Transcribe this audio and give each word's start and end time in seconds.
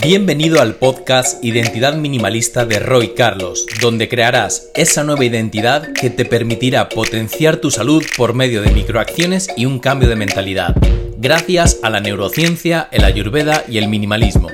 Bienvenido 0.00 0.60
al 0.60 0.74
podcast 0.74 1.42
Identidad 1.42 1.94
Minimalista 1.94 2.66
de 2.66 2.78
Roy 2.78 3.14
Carlos, 3.14 3.66
donde 3.80 4.08
crearás 4.08 4.70
esa 4.74 5.04
nueva 5.04 5.24
identidad 5.24 5.92
que 5.94 6.10
te 6.10 6.24
permitirá 6.24 6.88
potenciar 6.90 7.56
tu 7.56 7.70
salud 7.70 8.04
por 8.16 8.34
medio 8.34 8.60
de 8.60 8.70
microacciones 8.72 9.48
y 9.56 9.64
un 9.64 9.78
cambio 9.78 10.08
de 10.08 10.16
mentalidad, 10.16 10.76
gracias 11.16 11.80
a 11.82 11.90
la 11.90 12.00
neurociencia, 12.00 12.88
el 12.92 13.04
ayurveda 13.04 13.64
y 13.68 13.78
el 13.78 13.88
minimalismo. 13.88 14.48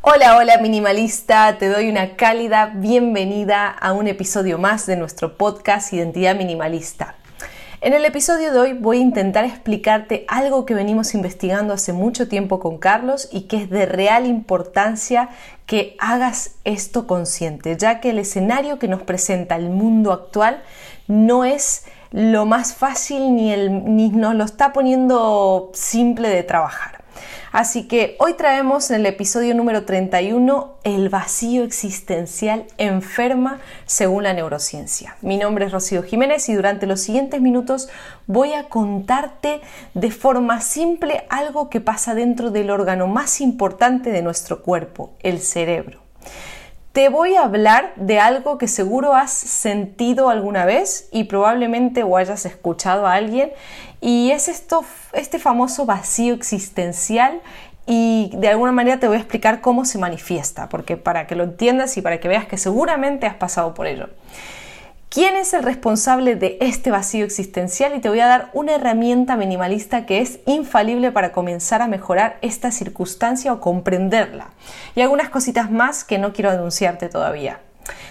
Hola, 0.00 0.36
hola 0.36 0.58
minimalista, 0.58 1.58
te 1.58 1.68
doy 1.68 1.88
una 1.88 2.16
cálida 2.16 2.72
bienvenida 2.74 3.68
a 3.68 3.92
un 3.92 4.08
episodio 4.08 4.58
más 4.58 4.84
de 4.86 4.96
nuestro 4.96 5.36
podcast 5.36 5.92
Identidad 5.92 6.34
Minimalista. 6.34 7.14
En 7.80 7.92
el 7.92 8.04
episodio 8.04 8.52
de 8.52 8.58
hoy 8.58 8.72
voy 8.72 8.98
a 8.98 9.02
intentar 9.02 9.44
explicarte 9.44 10.24
algo 10.26 10.66
que 10.66 10.74
venimos 10.74 11.14
investigando 11.14 11.72
hace 11.72 11.92
mucho 11.92 12.26
tiempo 12.26 12.58
con 12.58 12.76
Carlos 12.76 13.28
y 13.30 13.42
que 13.42 13.58
es 13.58 13.70
de 13.70 13.86
real 13.86 14.26
importancia 14.26 15.28
que 15.64 15.94
hagas 16.00 16.56
esto 16.64 17.06
consciente, 17.06 17.76
ya 17.76 18.00
que 18.00 18.10
el 18.10 18.18
escenario 18.18 18.80
que 18.80 18.88
nos 18.88 19.02
presenta 19.02 19.54
el 19.54 19.70
mundo 19.70 20.12
actual 20.12 20.60
no 21.06 21.44
es 21.44 21.84
lo 22.10 22.46
más 22.46 22.74
fácil 22.74 23.36
ni, 23.36 23.54
ni 23.56 24.08
nos 24.08 24.34
lo 24.34 24.42
está 24.42 24.72
poniendo 24.72 25.70
simple 25.72 26.30
de 26.30 26.42
trabajar. 26.42 26.97
Así 27.52 27.88
que 27.88 28.16
hoy 28.18 28.34
traemos 28.34 28.90
en 28.90 29.00
el 29.00 29.06
episodio 29.06 29.54
número 29.54 29.84
31 29.84 30.76
el 30.84 31.08
vacío 31.08 31.64
existencial 31.64 32.66
enferma 32.76 33.58
según 33.86 34.24
la 34.24 34.34
neurociencia. 34.34 35.16
Mi 35.22 35.38
nombre 35.38 35.66
es 35.66 35.72
Rocío 35.72 36.02
Jiménez 36.02 36.48
y 36.48 36.54
durante 36.54 36.86
los 36.86 37.00
siguientes 37.00 37.40
minutos 37.40 37.88
voy 38.26 38.52
a 38.52 38.68
contarte 38.68 39.60
de 39.94 40.10
forma 40.10 40.60
simple 40.60 41.24
algo 41.30 41.70
que 41.70 41.80
pasa 41.80 42.14
dentro 42.14 42.50
del 42.50 42.70
órgano 42.70 43.06
más 43.06 43.40
importante 43.40 44.10
de 44.10 44.22
nuestro 44.22 44.62
cuerpo, 44.62 45.14
el 45.20 45.40
cerebro 45.40 46.07
te 46.98 47.10
voy 47.10 47.36
a 47.36 47.42
hablar 47.42 47.92
de 47.94 48.18
algo 48.18 48.58
que 48.58 48.66
seguro 48.66 49.14
has 49.14 49.30
sentido 49.30 50.30
alguna 50.30 50.64
vez 50.64 51.08
y 51.12 51.22
probablemente 51.22 52.02
o 52.02 52.16
hayas 52.16 52.44
escuchado 52.44 53.06
a 53.06 53.14
alguien 53.14 53.52
y 54.00 54.32
es 54.32 54.48
esto, 54.48 54.84
este 55.12 55.38
famoso 55.38 55.86
vacío 55.86 56.34
existencial 56.34 57.40
y 57.86 58.32
de 58.34 58.48
alguna 58.48 58.72
manera 58.72 58.98
te 58.98 59.06
voy 59.06 59.16
a 59.16 59.20
explicar 59.20 59.60
cómo 59.60 59.84
se 59.84 59.98
manifiesta, 59.98 60.68
porque 60.68 60.96
para 60.96 61.28
que 61.28 61.36
lo 61.36 61.44
entiendas 61.44 61.96
y 61.96 62.02
para 62.02 62.18
que 62.18 62.26
veas 62.26 62.46
que 62.46 62.56
seguramente 62.56 63.28
has 63.28 63.36
pasado 63.36 63.74
por 63.74 63.86
ello. 63.86 64.08
¿Quién 65.10 65.36
es 65.36 65.54
el 65.54 65.62
responsable 65.62 66.36
de 66.36 66.58
este 66.60 66.90
vacío 66.90 67.24
existencial? 67.24 67.96
Y 67.96 68.00
te 68.00 68.10
voy 68.10 68.20
a 68.20 68.26
dar 68.26 68.50
una 68.52 68.74
herramienta 68.74 69.36
minimalista 69.36 70.04
que 70.04 70.20
es 70.20 70.40
infalible 70.44 71.12
para 71.12 71.32
comenzar 71.32 71.80
a 71.80 71.88
mejorar 71.88 72.36
esta 72.42 72.70
circunstancia 72.70 73.54
o 73.54 73.60
comprenderla. 73.60 74.50
Y 74.94 75.00
algunas 75.00 75.30
cositas 75.30 75.70
más 75.70 76.04
que 76.04 76.18
no 76.18 76.34
quiero 76.34 76.50
anunciarte 76.50 77.08
todavía. 77.08 77.60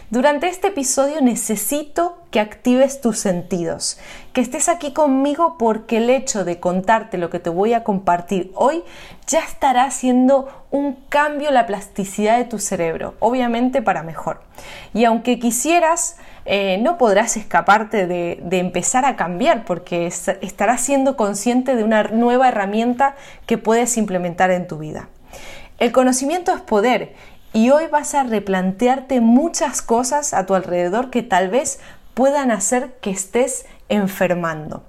Durante 0.10 0.48
este 0.48 0.70
episodio 0.70 1.22
necesito 1.22 2.18
que 2.32 2.40
actives 2.40 3.02
tus 3.02 3.20
sentidos, 3.20 4.00
que 4.34 4.42
estés 4.42 4.70
aquí 4.70 4.94
conmigo 4.94 5.58
porque 5.60 5.98
el 5.98 6.10
hecho 6.10 6.46
de 6.46 6.60
contarte 6.60 7.18
lo 7.18 7.30
que 7.30 7.40
te 7.40 7.50
voy 7.50 7.74
a 7.74 7.84
compartir 7.84 8.52
hoy 8.56 8.84
ya 9.28 9.40
estará 9.40 9.84
haciendo 9.84 10.48
un 10.72 10.94
cambio 11.10 11.50
en 11.50 11.56
la 11.56 11.68
plasticidad 11.68 12.38
de 12.38 12.46
tu 12.46 12.58
cerebro, 12.58 13.16
obviamente 13.20 13.82
para 13.82 14.02
mejor. 14.02 14.42
Y 14.94 15.04
aunque 15.04 15.40
quisieras, 15.40 16.16
eh, 16.50 16.78
no 16.82 16.98
podrás 16.98 17.36
escaparte 17.36 18.08
de, 18.08 18.40
de, 18.42 18.60
empezar 18.60 19.04
a 19.04 19.18
cambiar 19.18 19.66
porque 19.66 20.08
estarás 20.08 20.80
siendo 20.80 21.18
consciente 21.18 21.76
de 21.76 21.84
una 21.84 22.04
nueva 22.04 22.48
herramienta 22.48 23.16
que 23.46 23.58
puedes 23.58 23.98
implementar 23.98 24.50
en 24.52 24.66
tu 24.66 24.78
vida. 24.78 25.10
El 25.78 25.92
conocimiento 25.92 26.56
es 26.56 26.62
poder 26.62 27.14
y 27.52 27.70
hoy 27.72 27.88
vas 27.88 28.16
a 28.16 28.24
replantearte 28.24 29.20
muchas 29.20 29.82
cosas 29.82 30.34
a 30.34 30.46
tu 30.46 30.56
alrededor 30.56 31.10
que 31.10 31.22
tal 31.22 31.50
vez 31.50 31.82
puedan 32.14 32.50
hacer 32.50 32.94
que 33.02 33.10
estés 33.10 33.66
enfermando. 33.90 34.84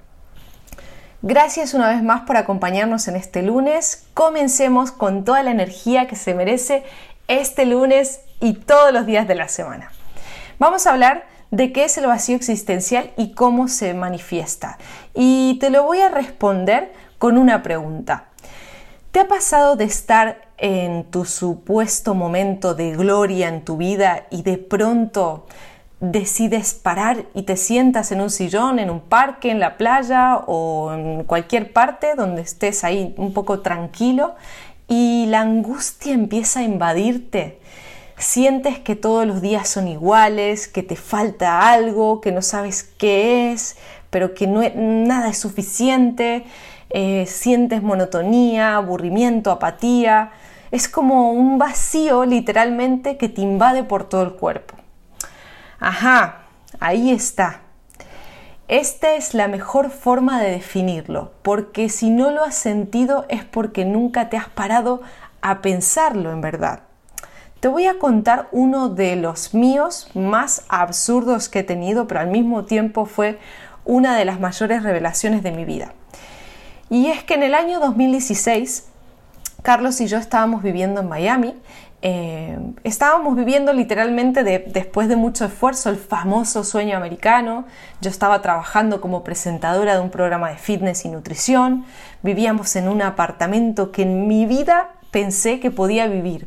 Gracias 1.23 1.75
una 1.75 1.89
vez 1.89 2.05
más 2.05 2.21
por 2.21 2.37
acompañarnos 2.37 3.09
en 3.09 3.17
este 3.17 3.43
lunes. 3.43 4.07
Comencemos 4.15 4.93
con 4.93 5.25
toda 5.25 5.43
la 5.43 5.51
energía 5.51 6.07
que 6.07 6.15
se 6.15 6.35
merece 6.35 6.85
este 7.27 7.67
lunes 7.67 8.21
y 8.39 8.53
todos 8.53 8.93
los 8.93 9.07
días 9.07 9.27
de 9.27 9.35
la 9.35 9.49
semana. 9.49 9.91
Vamos 10.61 10.87
a 10.87 10.93
hablar 10.93 11.25
de 11.51 11.73
qué 11.73 11.85
es 11.85 11.99
el 11.99 12.07
vacío 12.07 12.37
existencial 12.37 13.11
y 13.17 13.33
cómo 13.33 13.69
se 13.69 13.95
manifiesta. 13.95 14.79
Y 15.15 15.59
te 15.61 15.71
lo 15.71 15.85
voy 15.85 16.01
a 16.01 16.09
responder 16.09 16.93
con 17.19 17.39
una 17.39 17.63
pregunta. 17.63 18.25
¿Te 19.11 19.21
ha 19.21 19.29
pasado 19.29 19.77
de 19.77 19.85
estar 19.85 20.49
en 20.59 21.05
tu 21.05 21.25
supuesto 21.25 22.15
momento 22.15 22.75
de 22.75 22.93
gloria 22.93 23.49
en 23.49 23.65
tu 23.65 23.77
vida 23.77 24.27
y 24.31 24.43
de 24.43 24.59
pronto 24.59 25.47
decides 26.01 26.75
parar 26.75 27.25
y 27.35 27.43
te 27.43 27.57
sientas 27.57 28.13
en 28.13 28.21
un 28.21 28.31
sillón, 28.31 28.79
en 28.79 28.91
un 28.91 29.01
parque, 29.01 29.51
en 29.51 29.61
la 29.61 29.77
playa 29.77 30.37
o 30.47 30.93
en 30.93 31.25
cualquier 31.25 31.73
parte 31.73 32.15
donde 32.15 32.43
estés 32.43 32.85
ahí 32.85 33.15
un 33.17 33.33
poco 33.33 33.61
tranquilo 33.61 34.35
y 34.87 35.27
la 35.27 35.41
angustia 35.41 36.15
empieza 36.15 36.61
a 36.61 36.65
invadirte. 36.65 37.61
Sientes 38.19 38.81
que 38.81 38.97
todos 38.97 39.27
los 39.27 39.41
días 39.41 39.69
son 39.69 39.87
iguales, 39.87 40.67
que 40.67 40.83
te 40.83 40.97
falta 40.97 41.71
algo, 41.71 42.21
que 42.21 42.33
no 42.33 42.43
sabes 42.43 42.83
qué 42.83 43.53
es, 43.53 43.77
pero 44.11 44.35
que 44.35 44.49
no, 44.49 44.63
nada 44.75 45.29
es 45.29 45.39
suficiente, 45.39 46.45
eh, 46.91 47.27
sientes 47.27 47.81
monotonía, 47.81 48.77
aburrimiento, 48.77 49.53
apatía. 49.53 50.33
Es 50.73 50.89
como 50.89 51.31
un 51.31 51.59
vacío 51.59 52.25
literalmente 52.25 53.17
que 53.17 53.29
te 53.29 53.41
invade 53.41 53.85
por 53.85 54.09
todo 54.09 54.23
el 54.23 54.33
cuerpo. 54.33 54.75
Ajá, 55.79 56.43
ahí 56.81 57.13
está. 57.13 57.61
Esta 58.67 59.15
es 59.15 59.33
la 59.33 59.47
mejor 59.47 59.91
forma 59.91 60.43
de 60.43 60.51
definirlo, 60.51 61.33
porque 61.43 61.89
si 61.89 62.11
no 62.11 62.33
lo 62.33 62.43
has 62.43 62.57
sentido 62.57 63.27
es 63.29 63.45
porque 63.45 63.85
nunca 63.85 64.29
te 64.29 64.37
has 64.37 64.49
parado 64.49 65.03
a 65.41 65.63
pensarlo 65.63 66.33
en 66.33 66.41
verdad. 66.41 66.88
Te 67.61 67.67
voy 67.67 67.87
a 67.87 67.99
contar 67.99 68.49
uno 68.53 68.89
de 68.89 69.17
los 69.17 69.53
míos 69.53 70.09
más 70.15 70.63
absurdos 70.69 71.49
que 71.49 71.61
he 71.61 71.65
tenido, 71.65 72.07
pero 72.07 72.21
al 72.21 72.29
mismo 72.29 72.65
tiempo 72.65 73.05
fue 73.05 73.41
una 73.85 74.17
de 74.17 74.25
las 74.25 74.39
mayores 74.39 74.85
revelaciones 74.85 75.43
de 75.43 75.51
mi 75.51 75.65
vida. 75.65 75.93
Y 76.89 77.09
es 77.09 77.25
que 77.25 77.35
en 77.35 77.43
el 77.43 77.55
año 77.55 77.81
2016, 77.81 78.85
Carlos 79.63 80.01
y 80.01 80.07
yo 80.07 80.19
estábamos 80.19 80.63
viviendo 80.63 81.01
en 81.01 81.09
Miami. 81.09 81.57
Eh, 82.01 82.57
estábamos 82.85 83.35
viviendo 83.35 83.73
literalmente 83.73 84.45
después 84.45 85.09
de 85.09 85.17
mucho 85.17 85.45
esfuerzo 85.45 85.91
el 85.91 85.97
famoso 85.97 86.63
sueño 86.63 86.97
americano. 86.97 87.65
Yo 88.01 88.09
estaba 88.09 88.41
trabajando 88.41 89.01
como 89.01 89.25
presentadora 89.25 89.95
de 89.95 90.01
un 90.01 90.11
programa 90.11 90.51
de 90.51 90.59
fitness 90.59 91.05
y 91.05 91.09
nutrición. 91.09 91.87
Vivíamos 92.23 92.77
en 92.77 92.87
un 92.87 93.03
apartamento 93.03 93.91
que 93.91 94.03
en 94.03 94.29
mi 94.29 94.47
vida 94.47 94.91
pensé 95.11 95.59
que 95.59 95.73
podía 95.73 96.07
vivir. 96.07 96.47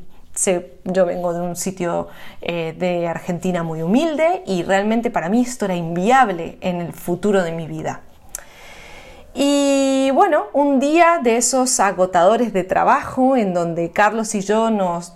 Yo 0.85 1.05
vengo 1.05 1.33
de 1.33 1.41
un 1.41 1.55
sitio 1.55 2.07
eh, 2.41 2.75
de 2.77 3.07
Argentina 3.07 3.63
muy 3.63 3.81
humilde 3.81 4.43
y 4.45 4.63
realmente 4.63 5.09
para 5.11 5.29
mí 5.29 5.41
esto 5.41 5.65
era 5.65 5.75
inviable 5.75 6.57
en 6.61 6.81
el 6.81 6.93
futuro 6.93 7.43
de 7.43 7.51
mi 7.51 7.67
vida. 7.67 8.01
Y 9.33 10.11
bueno, 10.13 10.47
un 10.51 10.79
día 10.79 11.19
de 11.23 11.37
esos 11.37 11.79
agotadores 11.79 12.51
de 12.51 12.65
trabajo 12.65 13.37
en 13.37 13.53
donde 13.53 13.91
Carlos 13.91 14.35
y 14.35 14.41
yo 14.41 14.69
nos 14.69 15.13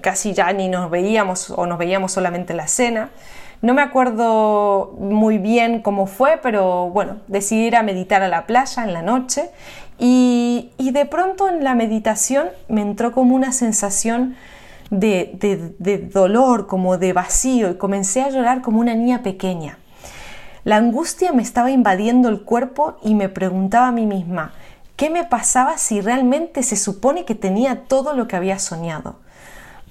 casi 0.00 0.32
ya 0.32 0.52
ni 0.52 0.68
nos 0.68 0.90
veíamos 0.90 1.50
o 1.50 1.66
nos 1.66 1.78
veíamos 1.78 2.10
solamente 2.10 2.52
en 2.52 2.56
la 2.56 2.66
cena. 2.66 3.10
No 3.60 3.74
me 3.74 3.82
acuerdo 3.82 4.96
muy 4.98 5.38
bien 5.38 5.82
cómo 5.82 6.08
fue, 6.08 6.40
pero 6.42 6.90
bueno, 6.90 7.18
decidí 7.28 7.66
ir 7.66 7.76
a 7.76 7.84
meditar 7.84 8.20
a 8.20 8.26
la 8.26 8.44
playa 8.44 8.82
en 8.82 8.92
la 8.92 9.02
noche 9.02 9.50
y, 10.00 10.72
de 10.78 11.06
pronto 11.06 11.48
en 11.48 11.62
la 11.62 11.76
meditación 11.76 12.48
me 12.68 12.82
entró 12.82 13.12
como 13.12 13.36
una 13.36 13.52
sensación 13.52 14.34
de, 14.92 16.10
dolor, 16.12 16.66
como 16.66 16.98
de 16.98 17.12
vacío 17.12 17.70
y 17.70 17.78
comencé 17.78 18.22
a 18.22 18.28
llorar 18.28 18.60
como 18.60 18.78
una 18.78 18.94
niña 18.94 19.22
pequeña. 19.22 19.78
La 20.64 20.76
angustia 20.76 21.32
me 21.32 21.42
estaba 21.42 21.70
invadiendo 21.70 22.28
el 22.28 22.42
cuerpo 22.42 22.96
y 23.02 23.14
me 23.14 23.28
preguntaba 23.28 23.88
a 23.88 23.92
mí 23.92 24.06
misma, 24.06 24.52
¿qué 24.96 25.10
me 25.10 25.24
pasaba 25.24 25.78
si 25.78 26.00
realmente 26.00 26.62
se 26.62 26.76
supone 26.76 27.24
que 27.24 27.34
tenía 27.34 27.84
todo 27.84 28.12
lo 28.12 28.28
que 28.28 28.36
había 28.36 28.58
soñado? 28.58 29.16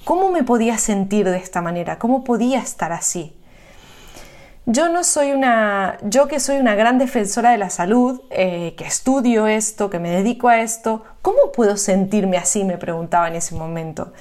¿Cómo 0.06 0.30
me 0.30 0.44
podía 0.44 0.78
sentir 0.78 1.28
de 1.28 1.38
esta 1.38 1.62
manera? 1.62 2.00
¿Cómo 2.00 2.24
podía 2.24 2.60
estar 2.60 2.92
así? 2.92 3.36
Yo 4.68 4.90
no 4.90 5.04
soy 5.04 5.32
una, 5.32 5.98
yo 6.04 6.28
que 6.28 6.40
soy 6.40 6.58
una 6.58 6.76
gran 6.76 7.00
defensora 7.00 7.50
de 7.52 7.58
la 7.58 7.72
salud, 7.72 8.22
eh, 8.30 8.76
que 8.78 8.86
estudio 8.86 9.48
esto, 9.48 9.90
que 9.90 10.00
me 10.00 10.12
dedico 10.12 10.48
a 10.48 10.62
esto, 10.62 11.04
¿cómo 11.24 11.52
puedo 11.52 11.76
sentirme 11.76 12.38
así? 12.38 12.64
Me 12.64 12.78
preguntaba 12.78 13.28
en 13.28 13.36
ese 13.36 13.56
momento. 13.56 14.14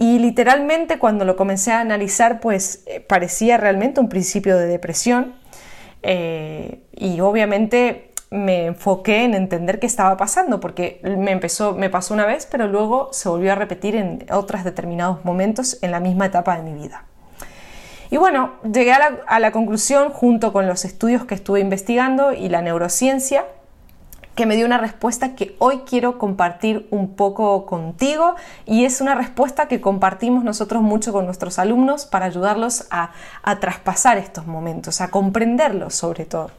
Y 0.00 0.18
literalmente 0.18 0.98
cuando 0.98 1.26
lo 1.26 1.36
comencé 1.36 1.72
a 1.72 1.80
analizar, 1.80 2.40
pues 2.40 2.84
eh, 2.86 3.00
parecía 3.00 3.58
realmente 3.58 4.00
un 4.00 4.08
principio 4.08 4.56
de 4.56 4.66
depresión. 4.66 5.34
Eh, 6.02 6.80
y 6.96 7.20
obviamente 7.20 8.10
me 8.30 8.64
enfoqué 8.64 9.24
en 9.24 9.34
entender 9.34 9.78
qué 9.78 9.86
estaba 9.86 10.16
pasando, 10.16 10.58
porque 10.58 11.02
me, 11.04 11.32
empezó, 11.32 11.74
me 11.74 11.90
pasó 11.90 12.14
una 12.14 12.24
vez, 12.24 12.48
pero 12.50 12.66
luego 12.66 13.10
se 13.12 13.28
volvió 13.28 13.52
a 13.52 13.56
repetir 13.56 13.94
en 13.94 14.24
otros 14.32 14.64
determinados 14.64 15.22
momentos 15.26 15.76
en 15.82 15.90
la 15.90 16.00
misma 16.00 16.24
etapa 16.24 16.56
de 16.56 16.62
mi 16.62 16.72
vida. 16.72 17.04
Y 18.10 18.16
bueno, 18.16 18.54
llegué 18.72 18.92
a 18.92 18.98
la, 19.00 19.18
a 19.26 19.38
la 19.38 19.52
conclusión, 19.52 20.12
junto 20.12 20.54
con 20.54 20.66
los 20.66 20.86
estudios 20.86 21.26
que 21.26 21.34
estuve 21.34 21.60
investigando 21.60 22.32
y 22.32 22.48
la 22.48 22.62
neurociencia, 22.62 23.44
que 24.40 24.46
me 24.46 24.56
dio 24.56 24.64
una 24.64 24.78
respuesta 24.78 25.34
que 25.34 25.54
hoy 25.58 25.82
quiero 25.84 26.16
compartir 26.16 26.88
un 26.90 27.14
poco 27.14 27.66
contigo 27.66 28.36
y 28.64 28.86
es 28.86 29.02
una 29.02 29.14
respuesta 29.14 29.68
que 29.68 29.82
compartimos 29.82 30.44
nosotros 30.44 30.80
mucho 30.80 31.12
con 31.12 31.26
nuestros 31.26 31.58
alumnos 31.58 32.06
para 32.06 32.24
ayudarlos 32.24 32.86
a, 32.90 33.10
traspasar 33.60 34.16
estos 34.16 34.46
momentos, 34.46 35.02
a 35.02 35.10
comprenderlos 35.10 35.94
sobre 35.94 36.24
todo. 36.24 36.52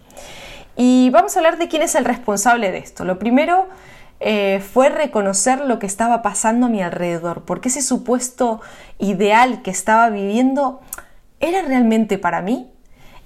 Y 0.78 1.10
vamos 1.10 1.36
a 1.36 1.39
hablar 1.39 1.57
de 1.57 1.69
quién 1.69 1.81
es 1.81 1.95
el 1.95 2.06
responsable 2.06 2.72
de 2.72 2.78
esto. 2.78 3.04
Lo 3.04 3.18
primero 3.18 3.66
eh, 4.19 4.63
fue 4.72 4.89
reconocer 4.89 5.62
lo 5.62 5.80
que 5.80 5.88
estaba 5.88 6.22
pasando 6.22 6.68
a 6.68 6.69
mi 6.69 6.83
alrededor, 6.83 7.45
porque 7.45 7.69
ese 7.69 7.81
supuesto 7.81 8.62
ideal 9.00 9.63
que 9.63 9.72
estaba 9.72 10.12
viviendo 10.12 10.81
era 11.39 11.63
realmente 11.63 12.19
para 12.19 12.44
mí 12.44 12.72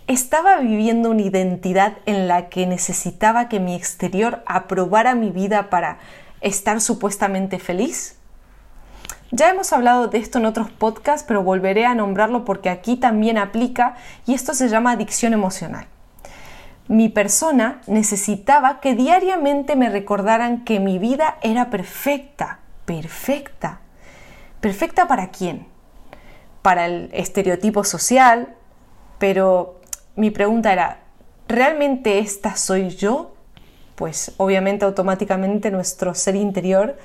estaba 0.08 0.58
viviendo 0.58 1.10
una 1.10 1.24
identidad 1.24 1.98
en 2.06 2.28
la 2.28 2.50
que 2.50 2.68
necesitaba 2.68 3.50
que 3.50 3.60
mi 3.60 3.76
exterior 3.76 4.44
aprobara 4.46 5.16
mi 5.16 5.32
vida 5.32 5.70
para 5.70 5.98
estar 6.42 6.80
supuestamente 6.82 7.60
feliz? 7.60 8.18
Ya 9.32 9.50
hemos 9.50 9.74
hablado 9.74 10.08
de 10.08 10.20
esto 10.20 10.38
en 10.38 10.46
otros 10.46 10.70
podcasts, 10.70 11.26
pero 11.28 11.44
volveré 11.44 11.86
a 11.86 11.96
nombrarlo 11.96 12.46
porque 12.46 12.70
aquí 12.70 12.96
también 12.96 13.38
aplica 13.38 13.96
y 14.26 14.34
esto 14.34 14.54
se 14.54 14.70
llama 14.70 14.92
adicción 14.92 15.34
emocional. 15.34 15.88
Mi 16.88 17.10
persona 17.10 17.82
necesitaba 17.88 18.80
que 18.80 18.94
diariamente 18.94 19.76
me 19.76 19.90
recordaran 19.90 20.64
que 20.64 20.80
mi 20.80 21.00
vida 21.00 21.38
era 21.42 21.72
perfecta, 21.72 22.60
perfecta. 22.86 23.80
¿Perfecta 24.62 25.08
para 25.08 25.32
quién? 25.32 25.68
Para 26.62 26.86
el 26.86 27.10
estereotipo 27.12 27.84
social, 27.84 28.56
pero 29.18 29.82
mi 30.16 30.32
pregunta 30.32 30.72
era, 30.72 31.00
¿realmente 31.48 32.20
esta 32.20 32.56
soy 32.56 32.90
yo? 32.90 33.36
Pues 33.96 34.34
obviamente 34.38 34.86
automáticamente 34.86 35.72
nuestro 35.72 36.14
ser 36.16 36.36
interior 36.36 36.98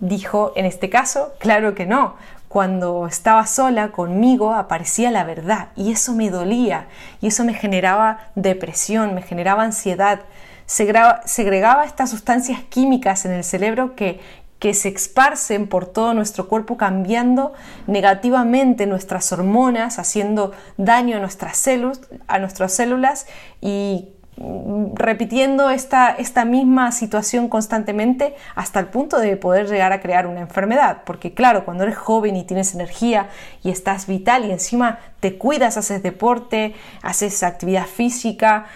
dijo, 0.00 0.52
en 0.56 0.64
este 0.64 0.90
caso, 0.90 1.34
claro 1.38 1.74
que 1.74 1.86
no. 1.86 2.14
Cuando 2.48 3.06
estaba 3.06 3.44
sola 3.46 3.90
conmigo 3.90 4.54
aparecía 4.54 5.10
la 5.10 5.24
verdad 5.24 5.68
y 5.76 5.92
eso 5.92 6.14
me 6.14 6.30
dolía 6.30 6.86
y 7.20 7.26
eso 7.26 7.44
me 7.44 7.52
generaba 7.52 8.30
depresión, 8.34 9.14
me 9.14 9.22
generaba 9.22 9.64
ansiedad, 9.64 10.20
segregaba 10.66 11.84
estas 11.84 12.10
sustancias 12.10 12.60
químicas 12.68 13.24
en 13.26 13.32
el 13.32 13.44
cerebro 13.44 13.94
que, 13.96 14.20
que 14.58 14.74
se 14.74 14.88
esparcen 14.88 15.68
por 15.68 15.86
todo 15.86 16.14
nuestro 16.14 16.48
cuerpo 16.48 16.76
cambiando 16.76 17.52
negativamente 17.86 18.86
nuestras 18.86 19.32
hormonas, 19.32 19.98
haciendo 19.98 20.52
daño 20.76 21.16
a 21.16 21.20
nuestras, 21.20 21.56
células, 21.56 22.00
a 22.26 22.38
nuestras 22.38 22.72
células 22.72 23.26
y 23.60 24.08
mm, 24.36 24.96
repitiendo 24.96 25.70
esta, 25.70 26.10
esta 26.10 26.44
misma 26.44 26.90
situación 26.90 27.48
constantemente 27.48 28.34
hasta 28.56 28.80
el 28.80 28.86
punto 28.86 29.18
de 29.18 29.36
poder 29.36 29.68
llegar 29.68 29.92
a 29.92 30.00
crear 30.00 30.26
una 30.26 30.40
enfermedad. 30.40 31.02
Porque 31.04 31.34
claro, 31.34 31.64
cuando 31.64 31.84
eres 31.84 31.96
joven 31.96 32.34
y 32.34 32.44
tienes 32.44 32.74
energía 32.74 33.28
y 33.62 33.70
estás 33.70 34.08
vital 34.08 34.44
y 34.44 34.50
encima 34.50 34.98
te 35.20 35.38
cuidas, 35.38 35.76
haces 35.76 36.02
deporte, 36.02 36.74
haces 37.02 37.44
actividad 37.44 37.86
física, 37.86 38.66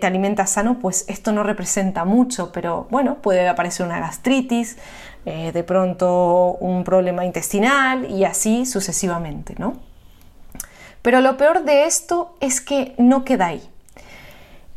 te 0.00 0.06
alimentas 0.06 0.50
sano, 0.50 0.78
pues 0.78 1.04
esto 1.08 1.32
no 1.32 1.42
representa 1.42 2.04
mucho, 2.04 2.50
pero 2.52 2.86
bueno, 2.90 3.16
puede 3.16 3.46
aparecer 3.46 3.84
una 3.84 4.00
gastritis, 4.00 4.78
eh, 5.26 5.52
de 5.52 5.62
pronto 5.64 6.56
un 6.60 6.82
problema 6.82 7.26
intestinal 7.26 8.10
y 8.10 8.24
así 8.24 8.64
sucesivamente, 8.64 9.54
¿no? 9.58 9.74
Pero 11.02 11.20
lo 11.20 11.36
peor 11.36 11.64
de 11.64 11.84
esto 11.84 12.34
es 12.40 12.60
que 12.60 12.94
no 12.96 13.24
queda 13.24 13.46
ahí. 13.46 13.62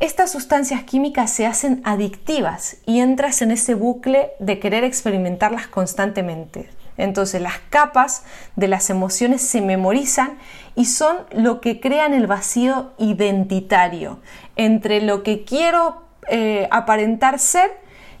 Estas 0.00 0.32
sustancias 0.32 0.82
químicas 0.82 1.30
se 1.30 1.46
hacen 1.46 1.80
adictivas 1.84 2.76
y 2.84 3.00
entras 3.00 3.40
en 3.40 3.52
ese 3.52 3.74
bucle 3.74 4.32
de 4.38 4.58
querer 4.58 4.84
experimentarlas 4.84 5.66
constantemente. 5.66 6.68
Entonces 6.96 7.42
las 7.42 7.58
capas 7.70 8.24
de 8.56 8.68
las 8.68 8.90
emociones 8.90 9.42
se 9.42 9.60
memorizan 9.60 10.38
y 10.76 10.86
son 10.86 11.16
lo 11.32 11.60
que 11.60 11.80
crean 11.80 12.14
el 12.14 12.26
vacío 12.26 12.92
identitario 12.98 14.20
entre 14.56 15.00
lo 15.00 15.22
que 15.22 15.44
quiero 15.44 16.02
eh, 16.28 16.68
aparentar 16.70 17.38
ser, 17.38 17.70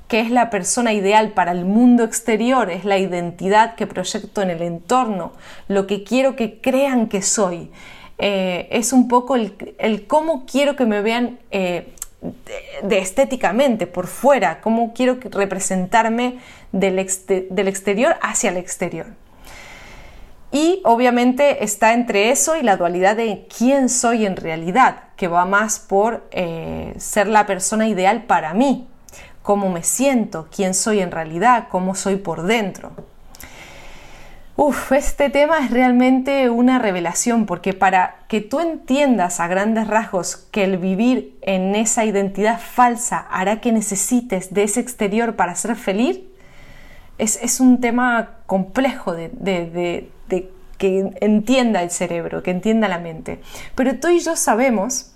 que 0.08 0.20
es 0.20 0.30
la 0.30 0.50
persona 0.50 0.92
ideal 0.92 1.32
para 1.32 1.52
el 1.52 1.64
mundo 1.64 2.04
exterior, 2.04 2.70
es 2.70 2.84
la 2.84 2.98
identidad 2.98 3.74
que 3.74 3.86
proyecto 3.86 4.42
en 4.42 4.50
el 4.50 4.62
entorno, 4.62 5.32
lo 5.68 5.86
que 5.86 6.04
quiero 6.04 6.36
que 6.36 6.60
crean 6.60 7.08
que 7.08 7.22
soy. 7.22 7.70
Eh, 8.18 8.68
es 8.70 8.92
un 8.92 9.08
poco 9.08 9.34
el, 9.34 10.06
cómo 10.06 10.46
quiero 10.46 10.76
que 10.76 10.86
me 10.86 11.00
vean 11.00 11.38
eh, 11.50 11.94
de, 12.82 12.98
estéticamente, 12.98 13.86
por 13.86 14.06
fuera, 14.06 14.60
cómo 14.60 14.92
quiero 14.94 15.18
representarme 15.30 16.38
del, 16.72 16.98
exterior 16.98 18.16
hacia 18.22 18.50
el 18.50 18.56
exterior. 18.56 19.06
Y 20.50 20.80
obviamente 20.84 21.64
está 21.64 21.92
entre 21.92 22.30
eso 22.30 22.56
y 22.56 22.62
la 22.62 22.76
dualidad 22.76 23.16
de 23.16 23.46
quién 23.56 23.88
soy 23.88 24.24
en 24.24 24.36
realidad, 24.36 25.04
que 25.16 25.28
va 25.28 25.44
más 25.44 25.80
por 25.80 26.28
eh, 26.30 26.94
ser 26.96 27.26
la 27.26 27.44
persona 27.44 27.88
ideal 27.88 28.22
para 28.24 28.54
mí, 28.54 28.88
cómo 29.42 29.68
me 29.68 29.82
siento, 29.82 30.48
quién 30.54 30.74
soy 30.74 31.00
en 31.00 31.10
realidad, 31.10 31.66
cómo 31.70 31.94
soy 31.94 32.16
por 32.16 32.44
dentro. 32.44 32.92
Uf, 34.56 34.92
este 34.92 35.30
tema 35.30 35.58
es 35.64 35.72
realmente 35.72 36.48
una 36.48 36.78
revelación 36.78 37.44
porque 37.44 37.72
para 37.72 38.16
que 38.28 38.40
tú 38.40 38.60
entiendas 38.60 39.40
a 39.40 39.48
grandes 39.48 39.88
rasgos 39.88 40.36
que 40.36 40.62
el 40.62 40.78
vivir 40.78 41.36
en 41.42 41.74
esa 41.74 42.04
identidad 42.04 42.60
falsa 42.60 43.18
hará 43.30 43.60
que 43.60 43.72
necesites 43.72 44.54
de 44.54 44.62
ese 44.62 44.78
exterior 44.78 45.34
para 45.34 45.56
ser 45.56 45.74
feliz, 45.74 46.20
es, 47.18 47.58
un 47.58 47.80
tema 47.80 48.36
complejo 48.46 49.12
de, 49.12 49.30
de 49.30 50.10
que 50.78 51.12
entienda 51.20 51.82
el 51.82 51.90
cerebro, 51.90 52.42
que 52.42 52.50
entienda 52.50 52.88
la 52.88 52.98
mente. 52.98 53.40
Pero 53.74 53.98
tú 53.98 54.08
y 54.08 54.20
yo 54.20 54.36
sabemos 54.36 55.12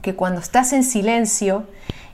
que 0.00 0.14
cuando 0.14 0.40
estás 0.40 0.72
en 0.72 0.84
silencio 0.84 1.66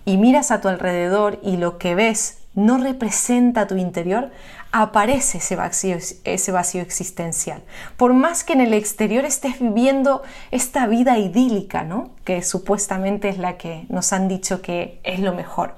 y 0.05 0.17
miras 0.17 0.51
a 0.51 0.61
tu 0.61 0.69
alrededor 0.69 1.39
y 1.43 1.57
lo 1.57 1.79
que 1.79 1.95
ves 1.95 2.39
no 2.55 2.79
representa 2.79 3.67
tu 3.67 3.77
interior, 3.77 4.31
aparece 4.73 5.39
ese 5.39 5.57
vacío, 5.57 5.97
ese 6.25 6.53
vacío 6.53 6.83
existencial. 6.83 7.63
Por 7.97 8.13
más 8.13 8.45
que 8.45 8.53
en 8.53 8.61
el 8.61 8.75
exterior 8.75 9.25
estés 9.25 9.61
viviendo 9.61 10.23
esta 10.51 10.87
vida 10.87 11.19
idílica, 11.19 11.83
¿no? 11.83 12.11
que 12.25 12.43
supuestamente 12.43 13.29
es 13.29 13.39
la 13.39 13.57
que 13.57 13.87
nos 13.89 14.13
han 14.13 14.29
dicho 14.29 14.61
que 14.61 15.01
es 15.05 15.21
lo 15.21 15.35
mejor. 15.35 15.75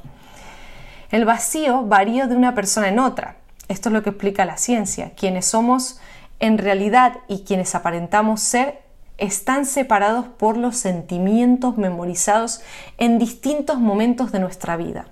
El 1.11 1.25
vacío 1.25 1.85
varía 1.85 2.27
de 2.27 2.37
una 2.37 2.55
persona 2.55 2.89
en 2.89 2.99
otra. 2.99 3.37
Esto 3.69 3.89
es 3.89 3.93
lo 3.93 4.03
que 4.03 4.11
explica 4.11 4.45
la 4.45 4.57
ciencia. 4.57 5.13
Quienes 5.17 5.47
somos 5.47 6.01
en 6.39 6.59
realidad 6.59 7.19
y 7.29 7.45
quienes 7.45 7.75
aparentamos 7.75 8.41
ser 8.41 8.81
están 9.19 9.67
separados 9.67 10.27
por 10.27 10.57
los 10.57 10.77
sentimientos 10.77 11.77
memorizados 11.77 12.63
en 12.97 13.19
distintos 13.19 13.79
momentos 13.79 14.33
de 14.33 14.39
nuestra 14.39 14.77
vida. 14.77 15.07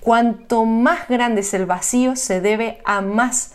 Cuanto 0.00 0.64
más 0.64 1.08
grande 1.08 1.42
es 1.42 1.52
el 1.54 1.66
vacío, 1.66 2.16
se 2.16 2.40
debe 2.40 2.80
a 2.84 3.00
más 3.00 3.52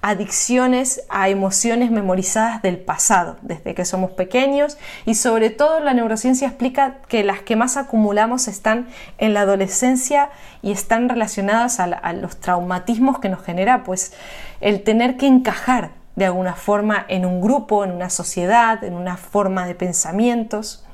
adicciones 0.00 1.02
a 1.08 1.28
emociones 1.28 1.90
memorizadas 1.90 2.62
del 2.62 2.78
pasado, 2.78 3.36
desde 3.42 3.74
que 3.74 3.84
somos 3.84 4.12
pequeños 4.12 4.78
y 5.06 5.16
sobre 5.16 5.50
todo 5.50 5.80
la 5.80 5.92
neurociencia 5.92 6.46
explica 6.46 6.98
que 7.08 7.24
las 7.24 7.40
que 7.40 7.56
más 7.56 7.76
acumulamos 7.76 8.46
están 8.46 8.86
en 9.18 9.34
la 9.34 9.40
adolescencia 9.40 10.30
y 10.62 10.70
están 10.70 11.08
relacionadas 11.08 11.80
a, 11.80 12.12
los 12.12 12.36
traumatismos 12.36 13.18
que 13.18 13.28
nos 13.28 13.42
genera 13.42 13.82
pues 13.82 14.12
el 14.60 14.82
tener 14.82 15.16
que 15.16 15.26
encajar 15.26 15.90
de 16.14 16.26
alguna 16.26 16.54
forma 16.54 17.04
en 17.08 17.26
un 17.26 17.40
grupo, 17.40 17.84
en 17.84 17.92
una 17.92 18.10
sociedad, 18.10 18.82
en 18.84 18.94
una 18.94 19.16
forma 19.16 19.66
de 19.66 19.74
pensamientos. 19.74 20.84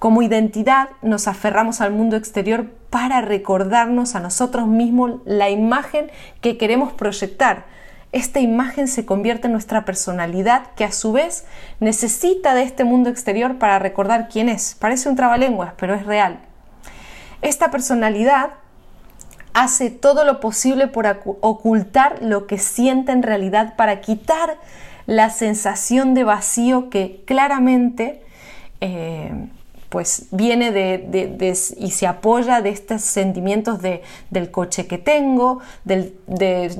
Como 0.00 0.22
identidad 0.22 0.88
nos 1.02 1.28
aferramos 1.28 1.82
al 1.82 1.92
mundo 1.92 2.16
exterior 2.16 2.70
para 2.88 3.20
recordarnos 3.20 4.14
a 4.14 4.20
nosotros 4.20 4.66
mismos 4.66 5.20
la 5.26 5.50
imagen 5.50 6.10
que 6.40 6.56
queremos 6.56 6.94
proyectar. 6.94 7.66
Esta 8.10 8.40
imagen 8.40 8.88
se 8.88 9.04
convierte 9.04 9.48
en 9.48 9.52
nuestra 9.52 9.84
personalidad 9.84 10.68
que 10.74 10.84
a 10.84 10.92
su 10.92 11.12
vez 11.12 11.44
necesita 11.80 12.54
de 12.54 12.62
este 12.62 12.84
mundo 12.84 13.10
exterior 13.10 13.58
para 13.58 13.78
recordar 13.78 14.30
quién 14.30 14.48
es. 14.48 14.74
Parece 14.80 15.10
un 15.10 15.16
trabalenguas, 15.16 15.74
pero 15.76 15.94
es 15.94 16.06
real. 16.06 16.40
Esta 17.42 17.70
personalidad 17.70 18.52
hace 19.52 19.90
todo 19.90 20.24
lo 20.24 20.40
posible 20.40 20.86
por 20.86 21.20
ocultar 21.42 22.22
lo 22.22 22.46
que 22.46 22.56
siente 22.56 23.12
en 23.12 23.22
realidad 23.22 23.76
para 23.76 24.00
quitar 24.00 24.56
la 25.04 25.28
sensación 25.28 26.14
de 26.14 26.24
vacío 26.24 26.88
que 26.88 27.22
claramente 27.26 28.24
eh, 28.80 29.50
pues 29.90 30.26
viene 30.30 30.70
de, 30.70 31.54
y 31.76 31.90
se 31.90 32.06
apoya 32.06 32.62
de 32.62 32.70
estos 32.70 33.02
sentimientos 33.02 33.82
de, 33.82 34.02
del 34.30 34.50
coche 34.50 34.86
que 34.86 34.96
tengo, 34.98 35.60
del, 35.84 36.16
de 36.26 36.70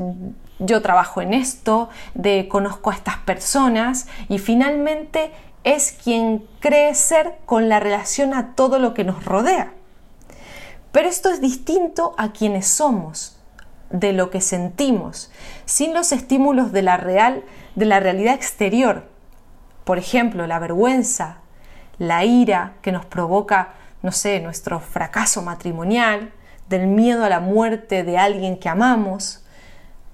yo 0.61 0.83
trabajo 0.83 1.21
en 1.21 1.35
esto, 1.35 1.89
de 2.15 2.47
conozco 2.49 2.91
a 2.91 2.95
estas 2.95 3.17
personas 3.19 4.07
y 4.29 4.39
finalmente 4.39 5.33
es 5.65 5.93
quien 5.93 6.47
cree 6.61 6.95
ser 6.95 7.39
con 7.47 7.69
la 7.69 7.81
relación 7.81 8.33
a 8.33 8.55
todo 8.55 8.79
lo 8.79 8.95
que 8.95 9.05
nos 9.05 9.25
rodea. 9.25 9.73
Pero 10.93 11.09
esto 11.09 11.31
es 11.31 11.41
distinto 11.41 12.15
a 12.17 12.33
quienes 12.33 12.67
somos, 12.67 13.37
de 13.91 14.13
lo 14.13 14.31
que 14.31 14.41
sentimos, 14.41 15.33
sin 15.65 15.95
los 15.95 16.13
estímulos 16.13 16.73
de 16.73 16.83
la 16.83 16.97
real, 16.97 17.43
de 17.75 17.87
la 17.87 17.99
realidad 17.99 18.35
exterior. 18.35 19.09
Por 19.85 19.99
ejemplo, 19.99 20.47
la 20.47 20.59
vergüenza, 20.59 21.40
la 22.01 22.25
ira 22.25 22.77
que 22.81 22.93
nos 22.93 23.05
provoca, 23.05 23.75
no 24.03 24.11
sé, 24.11 24.41
nuestro 24.41 24.81
fracaso 24.81 25.43
matrimonial, 25.43 26.33
del 26.71 26.87
miedo 26.87 27.27
a 27.27 27.29
la 27.29 27.41
muerte 27.41 28.05
de 28.05 28.17
alguien 28.17 28.59
que 28.59 28.71
amamos, 28.71 29.45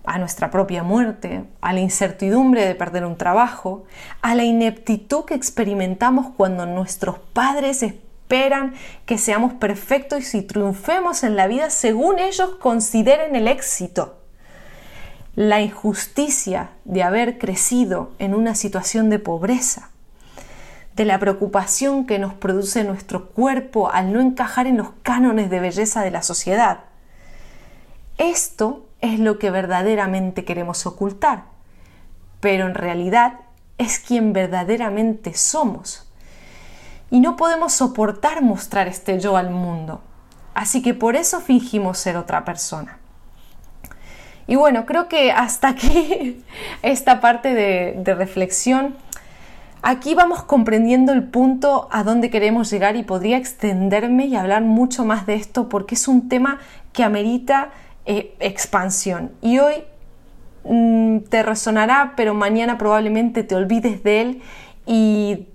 a 0.05 0.19
nuestra 0.19 0.51
propia 0.51 0.83
muerte, 0.83 1.45
a 1.61 1.73
la 1.73 1.79
incertidumbre 1.79 2.67
de 2.67 2.75
perder 2.75 3.05
un 3.05 3.17
trabajo, 3.17 3.85
a 4.21 4.35
la 4.35 4.43
ineptitud 4.43 5.27
que 5.27 5.35
experimentamos 5.35 6.27
cuando 6.37 6.67
nuestros 6.67 7.21
padres 7.21 7.85
esperan 7.85 8.75
que 9.05 9.17
seamos 9.17 9.55
perfectos 9.55 10.35
y 10.35 10.43
triunfemos 10.43 11.23
en 11.23 11.37
la 11.37 11.47
vida 11.47 11.71
según 11.71 12.19
ellos 12.19 12.57
consideren 12.57 13.37
el 13.37 13.47
éxito. 13.47 14.19
La 15.37 15.61
injusticia 15.61 16.71
de 16.85 17.05
haber 17.05 17.39
crecido 17.39 18.11
en 18.19 18.35
una 18.35 18.57
situación 18.57 19.09
de 19.09 19.21
pobreza, 19.21 19.91
de 20.97 21.05
la 21.05 21.19
preocupación 21.19 22.07
que 22.07 22.19
nos 22.19 22.33
produce 22.33 22.83
nuestro 22.83 23.29
cuerpo 23.29 23.91
al 23.93 24.15
no 24.15 24.21
encajar 24.21 24.67
en 24.67 24.79
los 24.79 24.89
cánones 25.03 25.51
de 25.51 25.61
belleza 25.61 26.03
de 26.03 26.11
la 26.11 26.23
sociedad. 26.23 26.81
Esto 28.17 28.87
es 29.03 29.21
lo 29.21 29.39
que 29.39 29.51
verdaderamente 29.51 30.47
queremos 30.47 30.87
ocultar, 30.87 31.45
pero 32.41 32.67
en 32.67 32.75
realidad 32.75 33.41
es 33.77 33.99
quien 33.99 34.33
verdaderamente 34.33 35.35
somos. 35.35 36.11
Y 37.11 37.21
no 37.21 37.37
podemos 37.37 37.75
soportar 37.75 38.43
mostrar 38.43 38.89
este 38.89 39.21
yo 39.21 39.37
al 39.37 39.51
mundo, 39.51 40.01
así 40.55 40.83
que 40.83 40.95
por 40.95 41.15
eso 41.15 41.41
fingimos 41.41 41.99
ser 41.99 42.17
otra 42.17 42.47
persona. 42.47 42.99
Y 44.47 44.57
bueno, 44.57 44.87
creo 44.87 45.09
que 45.09 45.31
hasta 45.31 45.69
aquí 45.69 46.43
esta 46.83 47.21
parte 47.21 47.53
de, 47.53 47.97
de 47.99 48.15
reflexión. 48.15 48.97
Aquí 49.83 50.15
vamos 50.15 50.43
comprendiendo 50.43 51.13
el 51.13 51.25
punto 51.25 51.89
a 51.93 52.03
donde 52.03 52.31
queremos 52.31 52.71
llegar 52.71 52.97
y 52.97 53.03
podría 53.03 53.37
extenderme 53.37 54.27
y 54.27 54.37
hablar 54.37 54.63
mucho 54.63 55.05
más 55.05 55.27
de 55.27 55.35
esto 55.35 55.69
porque 55.69 55.95
es 55.95 56.09
un 56.09 56.29
tema 56.29 56.59
que 56.93 57.05
amerita 57.05 57.71
eh, 58.05 58.35
expansión. 58.41 59.33
Y 59.43 59.59
hoy 59.59 59.75
mm, 60.65 61.19
te 61.29 61.43
resonará, 61.43 62.15
pero 62.17 62.35
mañana 62.35 62.79
probablemente 62.79 63.43
te 63.43 63.55
olvides 63.55 64.03
de 64.03 64.21
él 64.21 64.43
y 64.87 65.47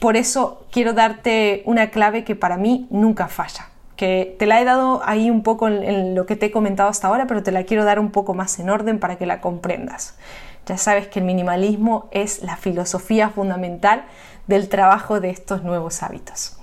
por 0.00 0.16
eso 0.16 0.66
quiero 0.72 0.94
darte 0.94 1.62
una 1.64 1.90
clave 1.90 2.24
que 2.24 2.34
para 2.34 2.56
mí 2.56 2.88
nunca 2.90 3.28
falla. 3.28 3.68
Que 3.96 4.34
te 4.36 4.46
la 4.46 4.60
he 4.60 4.64
dado 4.64 5.00
ahí 5.04 5.30
un 5.30 5.44
poco 5.44 5.68
en, 5.68 6.16
lo 6.16 6.26
que 6.26 6.34
te 6.34 6.46
he 6.46 6.50
comentado 6.50 6.88
hasta 6.88 7.06
ahora, 7.06 7.28
pero 7.28 7.44
te 7.44 7.52
la 7.52 7.62
quiero 7.62 7.84
dar 7.84 8.00
un 8.00 8.10
poco 8.10 8.34
más 8.34 8.58
en 8.58 8.68
orden 8.68 8.98
para 8.98 9.16
que 9.16 9.26
la 9.26 9.40
comprendas. 9.40 10.16
Ya 10.66 10.78
sabes 10.78 11.08
que 11.08 11.18
el 11.18 11.24
minimalismo 11.24 12.08
es 12.10 12.42
la 12.42 12.56
filosofía 12.56 13.30
fundamental 13.30 14.04
del 14.46 14.68
trabajo 14.68 15.20
de 15.20 15.30
estos 15.30 15.62
nuevos 15.62 16.02
hábitos. 16.02 16.56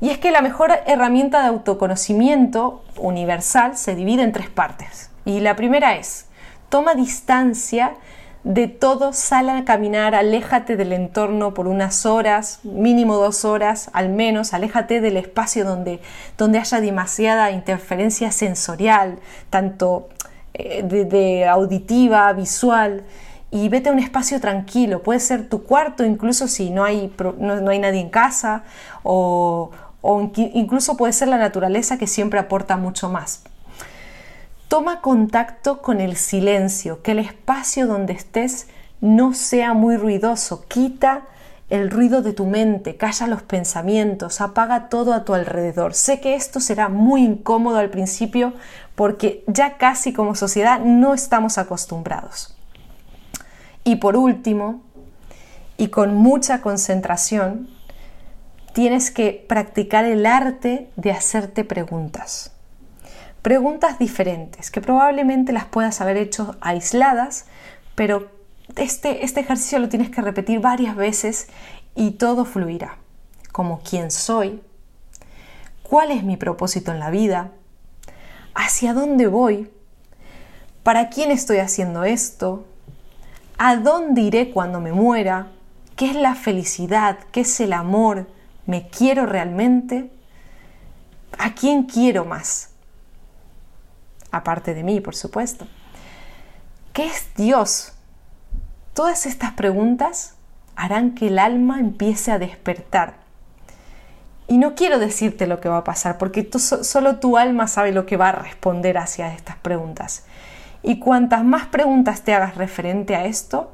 Y 0.00 0.10
es 0.10 0.18
que 0.18 0.30
la 0.30 0.42
mejor 0.42 0.72
herramienta 0.86 1.42
de 1.42 1.48
autoconocimiento 1.48 2.82
universal 2.96 3.76
se 3.76 3.94
divide 3.94 4.22
en 4.22 4.32
tres 4.32 4.50
partes. 4.50 5.10
Y 5.24 5.40
la 5.40 5.56
primera 5.56 5.96
es, 5.96 6.26
toma 6.68 6.94
distancia 6.94 7.94
de 8.44 8.68
todo, 8.68 9.14
sal 9.14 9.48
a 9.48 9.64
caminar, 9.64 10.14
aléjate 10.14 10.76
del 10.76 10.92
entorno 10.92 11.54
por 11.54 11.66
unas 11.66 12.04
horas, 12.04 12.60
mínimo 12.62 13.16
dos 13.16 13.46
horas 13.46 13.88
al 13.94 14.10
menos, 14.10 14.52
aléjate 14.52 15.00
del 15.00 15.16
espacio 15.16 15.64
donde, 15.64 16.00
donde 16.36 16.58
haya 16.58 16.80
demasiada 16.82 17.50
interferencia 17.52 18.30
sensorial, 18.30 19.18
tanto 19.48 20.10
eh, 20.54 20.82
de, 20.82 21.46
auditiva, 21.46 22.32
visual, 22.32 23.04
y 23.50 23.68
vete 23.68 23.88
a 23.88 23.92
un 23.92 23.98
espacio 23.98 24.40
tranquilo, 24.40 25.02
puede 25.02 25.20
ser 25.20 25.48
tu 25.48 25.62
cuarto, 25.64 26.04
incluso 26.04 26.48
si 26.48 26.70
no 26.70 26.84
hay, 26.84 27.12
no 27.38 27.70
hay 27.70 27.78
nadie 27.78 28.00
en 28.00 28.10
casa, 28.10 28.64
o, 29.02 29.70
o 30.00 30.30
incluso 30.36 30.96
puede 30.96 31.12
ser 31.12 31.28
la 31.28 31.38
naturaleza 31.38 31.96
que 31.96 32.06
siempre 32.06 32.38
aporta 32.38 32.76
mucho 32.76 33.08
más. 33.08 33.44
Toma 34.68 35.00
contacto 35.00 35.80
con 35.80 36.00
el 36.00 36.16
silencio, 36.16 37.00
que 37.02 37.12
el 37.12 37.20
espacio 37.20 37.86
donde 37.86 38.12
estés 38.12 38.66
no 39.00 39.34
sea 39.34 39.72
muy 39.72 39.96
ruidoso, 39.96 40.66
quita 40.66 41.22
el 41.70 41.90
ruido 41.90 42.22
de 42.22 42.32
tu 42.32 42.46
mente, 42.46 42.96
calla 42.96 43.26
los 43.26 43.42
pensamientos, 43.42 44.40
apaga 44.40 44.88
todo 44.88 45.14
a 45.14 45.24
tu 45.24 45.34
alrededor. 45.34 45.94
Sé 45.94 46.20
que 46.20 46.34
esto 46.34 46.60
será 46.60 46.88
muy 46.88 47.22
incómodo 47.22 47.78
al 47.78 47.90
principio 47.90 48.52
porque 48.94 49.44
ya 49.46 49.76
casi 49.76 50.12
como 50.12 50.34
sociedad 50.34 50.80
no 50.80 51.14
estamos 51.14 51.58
acostumbrados. 51.58 52.56
Y 53.82 53.96
por 53.96 54.16
último, 54.16 54.82
y 55.76 55.88
con 55.88 56.14
mucha 56.14 56.60
concentración, 56.60 57.68
tienes 58.72 59.10
que 59.10 59.44
practicar 59.48 60.04
el 60.04 60.26
arte 60.26 60.90
de 60.96 61.12
hacerte 61.12 61.64
preguntas. 61.64 62.52
Preguntas 63.42 63.98
diferentes, 63.98 64.70
que 64.70 64.80
probablemente 64.80 65.52
las 65.52 65.66
puedas 65.66 66.00
haber 66.00 66.16
hecho 66.16 66.56
aisladas, 66.60 67.46
pero 67.94 68.30
este, 68.76 69.24
este 69.24 69.40
ejercicio 69.40 69.78
lo 69.78 69.88
tienes 69.88 70.10
que 70.10 70.22
repetir 70.22 70.60
varias 70.60 70.96
veces 70.96 71.48
y 71.94 72.12
todo 72.12 72.44
fluirá. 72.44 72.98
Como 73.52 73.80
quién 73.80 74.10
soy, 74.10 74.62
cuál 75.82 76.10
es 76.10 76.24
mi 76.24 76.36
propósito 76.36 76.90
en 76.90 76.98
la 76.98 77.10
vida, 77.10 77.52
hacia 78.54 78.94
dónde 78.94 79.26
voy, 79.26 79.70
para 80.82 81.08
quién 81.08 81.30
estoy 81.30 81.58
haciendo 81.58 82.04
esto, 82.04 82.66
a 83.58 83.76
dónde 83.76 84.22
iré 84.22 84.50
cuando 84.50 84.80
me 84.80 84.92
muera, 84.92 85.48
qué 85.96 86.06
es 86.06 86.16
la 86.16 86.34
felicidad, 86.34 87.18
qué 87.30 87.42
es 87.42 87.60
el 87.60 87.72
amor, 87.72 88.26
¿Me 88.66 88.88
quiero 88.88 89.26
realmente? 89.26 90.10
¿A 91.38 91.54
quién 91.54 91.84
quiero 91.84 92.24
más? 92.24 92.70
Aparte 94.30 94.74
de 94.74 94.82
mí, 94.82 95.00
por 95.00 95.14
supuesto. 95.14 95.66
¿Qué 96.92 97.06
es 97.06 97.34
Dios? 97.36 97.92
Todas 98.94 99.26
estas 99.26 99.52
preguntas 99.52 100.36
harán 100.76 101.16
que 101.16 101.26
el 101.26 101.40
alma 101.40 101.80
empiece 101.80 102.30
a 102.30 102.38
despertar. 102.38 103.14
Y 104.46 104.58
no 104.58 104.76
quiero 104.76 105.00
decirte 105.00 105.48
lo 105.48 105.60
que 105.60 105.68
va 105.68 105.78
a 105.78 105.84
pasar, 105.84 106.16
porque 106.16 106.48
solo 106.58 107.16
tu 107.16 107.36
alma 107.36 107.66
sabe 107.66 107.90
lo 107.90 108.06
que 108.06 108.16
va 108.16 108.28
a 108.28 108.32
responder 108.32 108.96
hacia 108.98 109.34
estas 109.34 109.56
preguntas. 109.56 110.26
Y 110.84 111.00
cuantas 111.00 111.42
más 111.44 111.66
preguntas 111.66 112.22
te 112.22 112.34
hagas 112.34 112.56
referente 112.56 113.16
a 113.16 113.24
esto, 113.24 113.72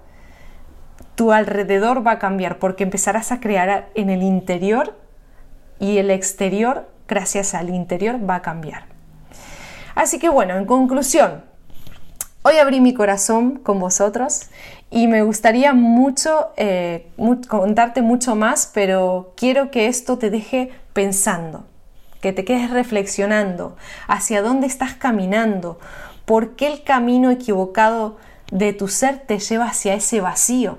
tu 1.17 1.33
alrededor 1.33 2.07
va 2.07 2.13
a 2.13 2.19
cambiar 2.19 2.59
porque 2.59 2.85
empezarás 2.85 3.31
a 3.31 3.41
crear 3.41 3.91
en 3.95 4.09
el 4.09 4.23
interior 4.23 4.97
y 5.79 5.99
el 5.99 6.11
exterior, 6.11 6.89
gracias 7.09 7.53
al 7.53 7.69
interior, 7.69 8.19
va 8.29 8.37
a 8.37 8.43
cambiar. 8.43 8.85
Así 9.95 10.19
que 10.19 10.31
bueno, 10.31 10.57
en 10.57 10.65
conclusión, 10.65 11.50
hoy 12.43 12.57
abrí 12.59 12.81
mi 12.81 12.95
corazón 12.95 13.59
con 13.59 13.79
vosotros 13.79 14.49
y 14.91 15.07
me 15.07 15.23
gustaría 15.23 15.73
mucho 15.75 16.51
eh, 16.57 17.07
contarte 17.49 18.03
mucho 18.03 18.35
más, 18.35 18.71
pero 18.73 19.33
quiero 19.37 19.71
que 19.71 19.87
esto 19.87 20.19
te 20.19 20.31
deje 20.31 20.71
pensando, 20.93 21.65
que 22.21 22.33
te 22.33 22.45
quedes 22.45 22.71
reflexionando 22.71 23.77
hacia 24.09 24.43
dónde 24.43 24.67
estás 24.67 24.95
caminando, 24.95 25.79
por 26.25 26.57
qué 26.57 26.73
el 26.73 26.83
camino 26.83 27.31
equivocado 27.31 28.17
de 28.51 28.73
tu 28.73 28.89
ser 28.89 29.19
te 29.19 29.39
lleva 29.39 29.67
hacia 29.67 29.95
ese 29.95 30.21
vacío 30.21 30.79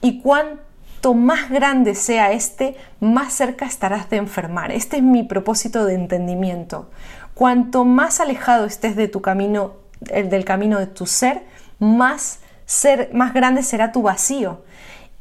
y 0.00 0.20
cuanto 0.20 1.14
más 1.14 1.50
grande 1.50 1.94
sea 1.94 2.32
este, 2.32 2.76
más 3.00 3.32
cerca 3.32 3.66
estarás 3.66 4.10
de 4.10 4.16
enfermar. 4.16 4.72
Este 4.72 4.96
es 4.96 5.02
mi 5.02 5.22
propósito 5.22 5.84
de 5.84 5.94
entendimiento. 5.94 6.90
Cuanto 7.34 7.84
más 7.84 8.20
alejado 8.20 8.64
estés 8.64 8.96
de 8.96 9.08
tu 9.08 9.20
camino, 9.20 9.74
del 10.00 10.44
camino 10.44 10.78
de 10.78 10.86
tu 10.86 11.06
ser, 11.06 11.42
más, 11.78 12.40
ser, 12.64 13.10
más 13.12 13.34
grande 13.34 13.62
será 13.62 13.92
tu 13.92 14.02
vacío 14.02 14.64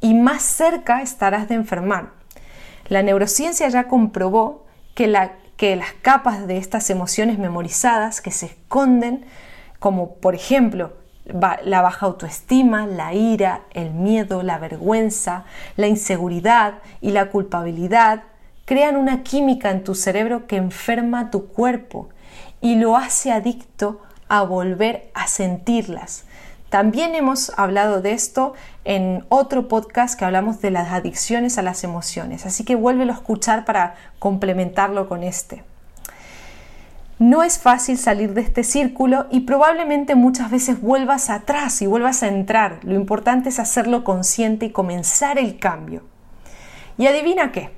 y 0.02 0.14
más 0.14 0.44
cerca 0.44 1.02
estarás 1.02 1.50
de 1.50 1.56
enfermar. 1.56 2.12
La 2.88 3.02
neurociencia 3.02 3.68
ya 3.70 3.88
comprobó 3.88 4.66
que, 4.94 5.08
la, 5.08 5.34
que 5.58 5.76
las 5.76 5.94
capas 5.94 6.48
de 6.48 6.58
estas 6.58 6.90
emociones 6.90 7.40
memorizadas 7.40 8.22
que 8.22 8.32
se 8.32 8.48
esconden, 8.48 9.26
como 9.80 10.16
por 10.16 10.36
ejemplo 10.36 10.94
la 11.26 11.82
baja 11.82 12.06
autoestima, 12.06 12.86
la 12.86 13.14
ira, 13.16 13.62
el 13.72 13.92
miedo, 13.92 14.44
la 14.44 14.60
vergüenza, 14.60 15.46
la 15.76 15.88
inseguridad 15.88 16.76
y 17.02 17.12
la 17.12 17.32
culpabilidad 17.32 18.24
crean 18.66 18.96
una 18.96 19.24
química 19.24 19.72
en 19.72 19.84
tu 19.84 19.96
cerebro 19.96 20.46
que 20.46 20.58
enferma 20.58 21.32
tu 21.32 21.48
cuerpo 21.48 22.10
y 22.62 22.76
lo 22.76 22.96
hace 22.96 23.32
adicto 23.32 24.02
a 24.28 24.44
volver 24.44 25.10
a 25.14 25.28
sentirlas. 25.28 26.26
También 26.70 27.16
hemos 27.16 27.52
hablado 27.58 28.02
de 28.02 28.14
esto 28.14 28.54
en 28.84 29.26
otro 29.30 29.68
podcast 29.68 30.18
que 30.18 30.26
hablamos 30.26 30.62
de 30.62 30.72
las 30.72 30.92
adicciones 30.92 31.58
a 31.58 31.62
las 31.62 31.84
emociones, 31.84 32.46
así 32.46 32.64
que 32.64 32.76
vuélvelo 32.76 33.14
a 33.14 33.16
escuchar 33.16 33.66
para 33.66 33.96
complementarlo 34.20 35.08
con 35.08 35.24
este. 35.24 35.64
No 37.18 37.44
es 37.44 37.60
fácil 37.60 37.98
salir 37.98 38.34
de 38.34 38.42
este 38.42 38.66
círculo 38.66 39.28
y 39.32 39.42
probablemente 39.42 40.16
muchas 40.16 40.52
veces 40.52 40.82
vuelvas 40.82 41.30
atrás 41.30 41.82
y 41.82 41.88
vuelvas 41.88 42.24
a 42.24 42.28
entrar. 42.28 42.80
Lo 42.84 42.96
importante 42.96 43.48
es 43.48 43.60
hacerlo 43.60 44.04
consciente 44.04 44.66
y 44.66 44.72
comenzar 44.72 45.40
el 45.40 45.58
cambio. 45.58 46.04
Y 46.98 47.08
adivina 47.08 47.54
qué, 47.54 47.72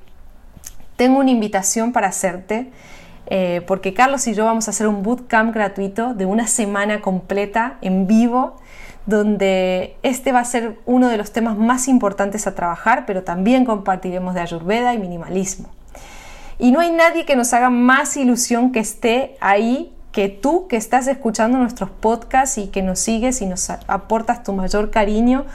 tengo 0.95 1.19
una 1.19 1.29
invitación 1.29 1.93
para 1.93 2.07
hacerte 2.07 2.71
eh, 3.27 3.61
porque 3.67 3.93
Carlos 3.93 4.25
y 4.27 4.33
yo 4.33 4.45
vamos 4.45 4.67
a 4.67 4.71
hacer 4.71 4.87
un 4.87 5.03
bootcamp 5.03 5.53
gratuito 5.53 6.13
de 6.13 6.25
una 6.25 6.47
semana 6.47 7.01
completa 7.01 7.77
en 7.81 8.07
vivo 8.07 8.55
donde 9.05 9.95
este 10.03 10.31
va 10.31 10.39
a 10.39 10.45
ser 10.45 10.79
uno 10.85 11.07
de 11.07 11.17
los 11.17 11.31
temas 11.31 11.57
más 11.57 11.87
importantes 11.87 12.45
a 12.45 12.55
trabajar, 12.55 13.05
pero 13.05 13.23
también 13.23 13.63
compartiremos 13.63 14.33
de 14.33 14.41
Ayurveda 14.41 14.93
y 14.93 14.97
minimalismo. 14.97 15.69
Y 16.59 16.71
no 16.71 16.81
hay 16.81 16.91
nadie 16.91 17.25
que 17.25 17.35
nos 17.35 17.53
haga 17.53 17.69
más 17.69 18.17
ilusión 18.17 18.71
que 18.71 18.79
esté 18.79 19.37
ahí 19.39 19.93
que 20.11 20.29
tú 20.29 20.67
que 20.67 20.77
estás 20.77 21.07
escuchando 21.07 21.57
nuestros 21.57 21.89
podcasts 21.89 22.57
y 22.57 22.67
que 22.67 22.81
nos 22.81 22.99
sigues 22.99 23.41
y 23.41 23.45
nos 23.45 23.69
aportas 23.69 24.43
tu 24.43 24.51
mayor 24.51 24.89
cariño 24.89 25.45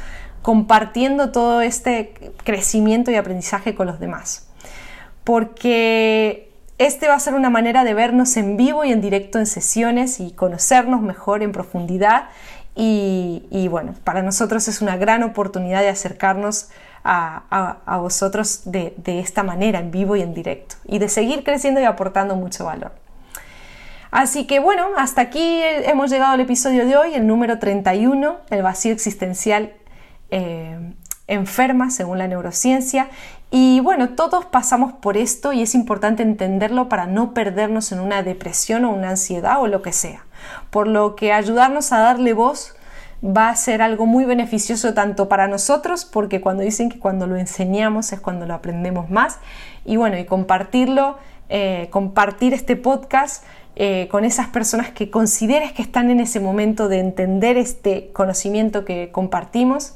compartiendo 0.40 1.30
todo 1.30 1.60
este 1.60 2.14
crecimiento 2.44 3.10
y 3.10 3.16
aprendizaje 3.16 3.74
con 3.74 3.86
los 3.86 3.98
demás. 3.98 4.46
Porque 5.24 6.51
este 6.78 7.08
va 7.08 7.14
a 7.14 7.20
ser 7.20 7.34
una 7.34 7.50
manera 7.50 7.84
de 7.84 7.94
vernos 7.94 8.36
en 8.36 8.56
vivo 8.56 8.84
y 8.84 8.92
en 8.92 9.00
directo 9.00 9.38
en 9.38 9.46
sesiones 9.46 10.20
y 10.20 10.32
conocernos 10.32 11.00
mejor 11.00 11.42
en 11.42 11.52
profundidad. 11.52 12.28
Y, 12.74 13.68
bueno, 13.70 13.94
para 14.02 14.22
nosotros 14.22 14.66
es 14.66 14.80
una 14.80 14.96
gran 14.96 15.22
oportunidad 15.22 15.80
de 15.82 15.88
acercarnos 15.88 16.70
a, 17.04 17.98
vosotros 18.00 18.62
de, 18.64 18.94
esta 19.06 19.42
manera, 19.42 19.80
en 19.80 19.90
vivo 19.90 20.16
y 20.16 20.22
en 20.22 20.32
directo, 20.32 20.76
y 20.86 20.98
de 20.98 21.08
seguir 21.08 21.44
creciendo 21.44 21.80
y 21.80 21.84
aportando 21.84 22.34
mucho 22.34 22.64
valor. 22.64 22.92
Así 24.10 24.46
que 24.46 24.60
bueno, 24.60 24.88
hasta 24.96 25.22
aquí 25.22 25.60
hemos 25.62 26.10
llegado 26.10 26.32
al 26.32 26.40
episodio 26.40 26.86
de 26.86 26.96
hoy, 26.96 27.14
el 27.14 27.26
número 27.26 27.58
31, 27.58 28.36
el 28.50 28.62
vacío 28.62 28.92
existencial 28.92 29.72
eh, 30.30 30.94
enferma 31.32 31.90
según 31.90 32.18
la 32.18 32.28
neurociencia. 32.28 33.08
Y 33.50 33.80
bueno, 33.80 34.10
todos 34.10 34.44
pasamos 34.46 34.92
por 34.92 35.16
esto 35.16 35.52
y 35.52 35.62
es 35.62 35.74
importante 35.74 36.22
entenderlo 36.22 36.88
para 36.88 37.06
no 37.06 37.34
perdernos 37.34 37.92
en 37.92 38.00
una 38.00 38.22
depresión 38.22 38.84
o 38.84 38.90
una 38.90 39.10
ansiedad 39.10 39.60
o 39.60 39.66
lo 39.66 39.82
que 39.82 39.92
sea. 39.92 40.24
Por 40.70 40.88
lo 40.88 41.16
que 41.16 41.32
ayudarnos 41.32 41.92
a 41.92 41.98
darle 41.98 42.32
voz 42.32 42.74
va 43.24 43.50
a 43.50 43.56
ser 43.56 43.82
algo 43.82 44.06
muy 44.06 44.24
beneficioso 44.24 44.94
tanto 44.94 45.28
para 45.28 45.46
nosotros, 45.48 46.04
porque 46.04 46.40
cuando 46.40 46.62
dicen 46.62 46.88
que 46.88 46.98
cuando 46.98 47.26
lo 47.26 47.36
enseñamos 47.36 48.12
es 48.12 48.20
cuando 48.20 48.46
lo 48.46 48.54
aprendemos 48.54 49.10
más, 49.10 49.38
y 49.84 49.96
bueno, 49.96 50.18
y 50.18 50.24
compartirlo, 50.24 51.18
eh, 51.48 51.88
compartir 51.90 52.54
este 52.54 52.76
podcast 52.76 53.44
eh, 53.76 54.08
con 54.10 54.24
esas 54.24 54.48
personas 54.48 54.90
que 54.90 55.10
consideres 55.10 55.72
que 55.72 55.82
están 55.82 56.10
en 56.10 56.20
ese 56.20 56.40
momento 56.40 56.88
de 56.88 56.98
entender 56.98 57.56
este 57.56 58.10
conocimiento 58.12 58.84
que 58.84 59.10
compartimos, 59.12 59.94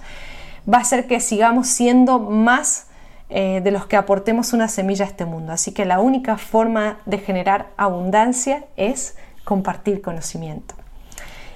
va 0.73 0.79
a 0.79 0.81
hacer 0.81 1.07
que 1.07 1.21
sigamos 1.21 1.69
siendo 1.69 2.19
más 2.19 2.87
eh, 3.29 3.61
de 3.63 3.71
los 3.71 3.87
que 3.87 3.97
aportemos 3.97 4.53
una 4.53 4.69
semilla 4.69 5.05
a 5.05 5.09
este 5.09 5.25
mundo. 5.25 5.53
Así 5.53 5.73
que 5.73 5.85
la 5.85 6.01
única 6.01 6.39
forma 6.39 6.99
de 7.07 7.19
generar 7.19 7.69
abundancia 7.77 8.65
es 8.77 9.17
compartir 9.45 10.01
conocimiento. 10.01 10.75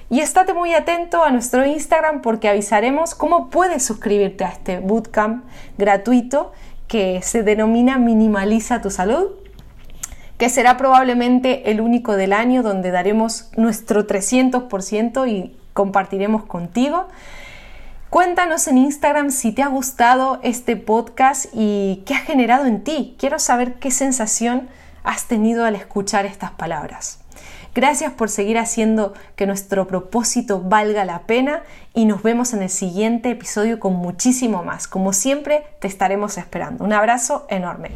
Y 0.09 0.19
estate 0.19 0.53
muy 0.53 0.73
atento 0.73 1.23
a 1.23 1.31
nuestro 1.31 1.65
Instagram 1.65 2.21
porque 2.21 2.49
avisaremos 2.49 3.15
cómo 3.15 3.49
puedes 3.49 3.85
suscribirte 3.85 4.43
a 4.43 4.49
este 4.49 4.79
bootcamp 4.79 5.45
gratuito 5.77 6.51
que 6.89 7.21
se 7.21 7.43
denomina 7.43 7.97
Minimaliza 7.97 8.81
tu 8.81 8.89
salud, 8.91 9.29
que 10.37 10.49
será 10.49 10.75
probablemente 10.75 11.71
el 11.71 11.79
único 11.79 12.17
del 12.17 12.33
año 12.33 12.63
donde 12.63 12.91
daremos 12.91 13.51
nuestro 13.55 14.05
300% 14.05 15.29
y 15.29 15.55
compartiremos 15.71 16.43
contigo. 16.43 17.07
Cuéntanos 18.11 18.67
en 18.67 18.77
Instagram 18.77 19.31
si 19.31 19.53
te 19.53 19.63
ha 19.63 19.69
gustado 19.69 20.41
este 20.43 20.75
podcast 20.75 21.45
y 21.53 22.03
qué 22.05 22.13
ha 22.15 22.17
generado 22.17 22.65
en 22.65 22.83
ti. 22.83 23.15
Quiero 23.17 23.39
saber 23.39 23.75
qué 23.75 23.89
sensación 23.89 24.67
has 25.05 25.29
tenido 25.29 25.63
al 25.63 25.75
escuchar 25.75 26.25
estas 26.25 26.51
palabras. 26.51 27.21
Gracias 27.73 28.11
por 28.11 28.29
seguir 28.29 28.57
haciendo 28.57 29.13
que 29.37 29.47
nuestro 29.47 29.87
propósito 29.87 30.59
valga 30.59 31.05
la 31.05 31.19
pena 31.19 31.63
y 31.93 32.03
nos 32.03 32.21
vemos 32.21 32.51
en 32.51 32.63
el 32.63 32.69
siguiente 32.69 33.29
episodio 33.29 33.79
con 33.79 33.93
muchísimo 33.93 34.61
más. 34.61 34.89
Como 34.89 35.13
siempre, 35.13 35.63
te 35.79 35.87
estaremos 35.87 36.37
esperando. 36.37 36.83
Un 36.83 36.91
abrazo 36.91 37.45
enorme. 37.47 37.91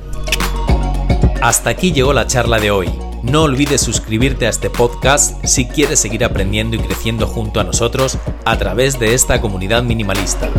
Hasta 1.41 1.71
aquí 1.71 1.91
llegó 1.91 2.13
la 2.13 2.25
charla 2.25 2.57
de 2.59 2.71
hoy. 2.71 3.14
No 3.25 3.41
olvides 3.41 3.81
suscribirte 3.81 4.45
a 4.45 4.49
este 4.49 4.69
podcast 4.69 5.43
si 5.45 5.65
quieres 5.65 5.99
seguir 5.99 6.23
aprendiendo 6.23 6.75
y 6.75 6.79
creciendo 6.79 7.25
junto 7.25 7.59
a 7.59 7.63
nosotros 7.63 8.19
a 8.45 8.57
través 8.59 8.99
de 8.99 9.15
esta 9.15 9.41
comunidad 9.41 9.81
minimalista. 9.81 10.51